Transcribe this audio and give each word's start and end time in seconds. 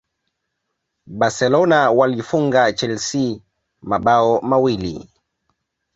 barcelona 1.19 1.91
walifunga 1.91 2.73
chelsea 2.73 3.39
mabao 3.81 4.41
mawili 4.41 5.09